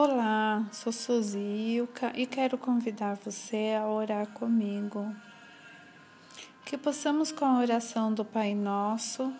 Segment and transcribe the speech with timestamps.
[0.00, 5.12] Olá, sou Suzilka e quero convidar você a orar comigo.
[6.64, 9.32] Que possamos, com a oração do Pai Nosso,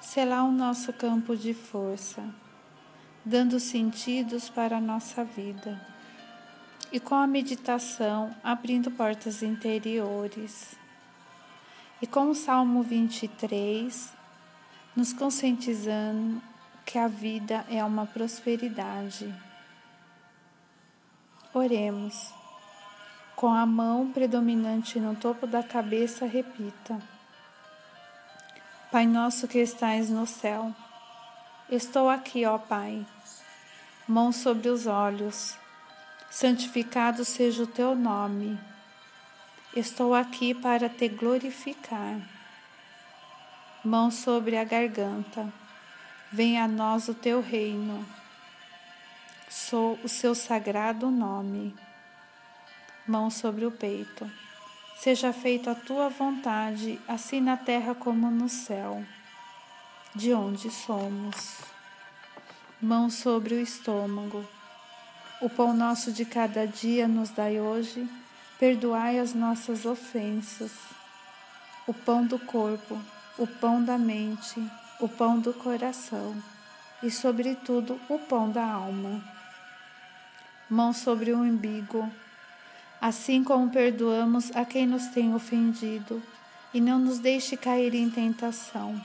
[0.00, 2.24] selar o nosso campo de força,
[3.22, 5.78] dando sentidos para a nossa vida.
[6.90, 10.74] E com a meditação, abrindo portas interiores.
[12.00, 14.10] E com o Salmo 23,
[14.96, 16.40] nos conscientizando
[16.86, 19.46] que a vida é uma prosperidade
[21.54, 22.34] Oremos.
[23.34, 27.00] Com a mão predominante no topo da cabeça, repita:
[28.92, 30.74] Pai nosso que estais no céu,
[31.70, 33.06] estou aqui, ó Pai,
[34.06, 35.56] mão sobre os olhos,
[36.30, 38.60] santificado seja o teu nome.
[39.74, 42.20] Estou aqui para te glorificar.
[43.82, 45.50] Mão sobre a garganta,
[46.30, 48.04] venha a nós o teu reino
[49.48, 51.74] sou o seu sagrado nome.
[53.06, 54.30] Mão sobre o peito.
[54.96, 59.02] Seja feita a tua vontade, assim na terra como no céu,
[60.14, 61.60] de onde somos.
[62.80, 64.46] Mão sobre o estômago.
[65.40, 68.06] O pão nosso de cada dia nos dai hoje,
[68.58, 70.72] perdoai as nossas ofensas.
[71.86, 73.00] O pão do corpo,
[73.38, 74.60] o pão da mente,
[75.00, 76.36] o pão do coração
[77.02, 79.37] e, sobretudo, o pão da alma
[80.68, 82.10] mão sobre o umbigo,
[83.00, 86.22] assim como perdoamos a quem nos tem ofendido,
[86.72, 89.00] e não nos deixe cair em tentação.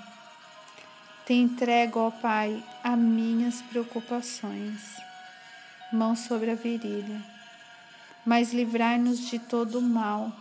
[1.25, 4.97] Te entrego, ó Pai, as minhas preocupações,
[5.91, 7.23] mão sobre a virilha.
[8.25, 10.31] Mas livrai-nos de todo o mal,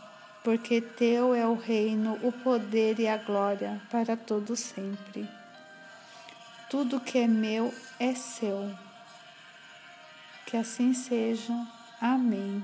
[0.43, 5.29] porque Teu é o reino, o poder e a glória para todo sempre.
[6.69, 8.75] Tudo que é meu é seu.
[10.53, 11.55] Que assim seja.
[11.99, 12.63] Amém.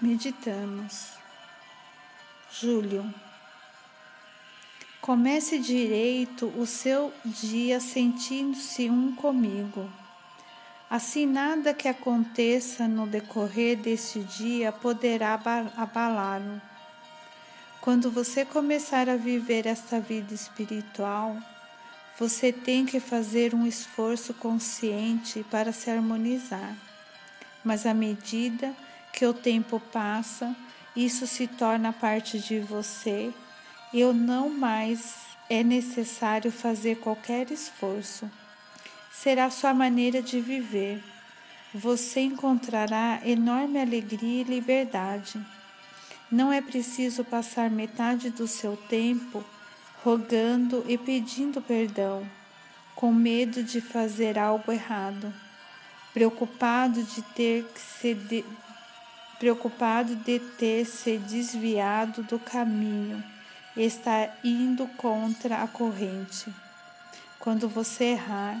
[0.00, 1.12] Meditamos.
[2.50, 3.14] Júlio.
[5.00, 9.88] Comece direito o seu dia sentindo-se um comigo.
[10.90, 15.40] Assim, nada que aconteça no decorrer deste dia poderá
[15.76, 16.60] abalá-lo.
[17.80, 21.36] Quando você começar a viver esta vida espiritual,
[22.18, 26.76] você tem que fazer um esforço consciente para se harmonizar.
[27.64, 28.74] Mas à medida
[29.12, 30.54] que o tempo passa,
[30.94, 33.32] isso se torna parte de você
[33.92, 35.16] e não mais
[35.48, 38.30] é necessário fazer qualquer esforço.
[39.12, 41.02] Será sua maneira de viver.
[41.74, 45.40] Você encontrará enorme alegria e liberdade.
[46.30, 49.44] Não é preciso passar metade do seu tempo
[50.04, 52.28] rogando e pedindo perdão,
[52.94, 55.32] com medo de fazer algo errado,
[56.12, 58.44] preocupado de ter se de,
[59.38, 63.22] preocupado de ter se desviado do caminho
[63.76, 66.52] e estar indo contra a corrente.
[67.38, 68.60] Quando você errar,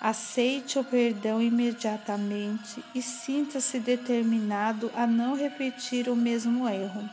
[0.00, 7.08] aceite o perdão imediatamente e sinta-se determinado a não repetir o mesmo erro.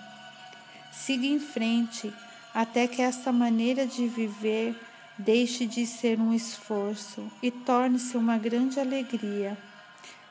[0.92, 2.14] Siga em frente
[2.54, 4.76] até que esta maneira de viver
[5.18, 9.58] deixe de ser um esforço e torne-se uma grande alegria.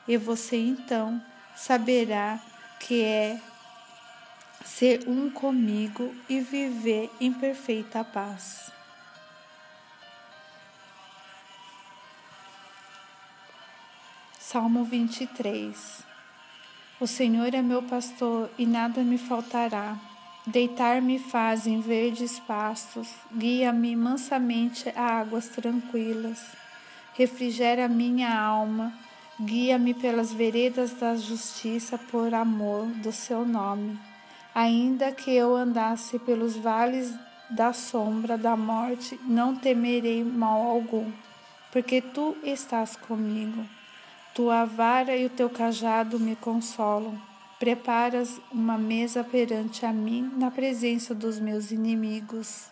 [0.07, 1.21] E você então
[1.55, 2.39] saberá
[2.79, 3.39] que é
[4.65, 8.71] ser um comigo e viver em perfeita paz.
[14.39, 16.03] Salmo 23
[16.99, 20.10] O Senhor é meu pastor e nada me faltará.
[20.45, 26.43] Deitar-me faz em verdes pastos, guia-me mansamente a águas tranquilas.
[27.13, 28.91] Refrigera minha alma,
[29.39, 33.99] guia-me pelas veredas da justiça por amor do seu nome.
[34.55, 37.13] Ainda que eu andasse pelos vales
[37.47, 41.11] da sombra da morte, não temerei mal algum,
[41.71, 43.63] porque tu estás comigo.
[44.33, 47.30] Tua vara e o teu cajado me consolam.
[47.61, 52.71] Preparas uma mesa perante a mim na presença dos meus inimigos.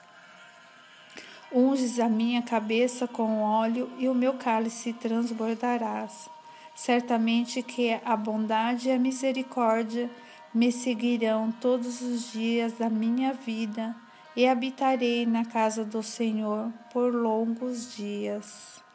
[1.54, 6.28] Unges a minha cabeça com óleo e o meu cálice transbordarás.
[6.74, 10.10] Certamente que a bondade e a misericórdia
[10.52, 13.96] me seguirão todos os dias da minha vida
[14.36, 18.89] e habitarei na casa do Senhor por longos dias.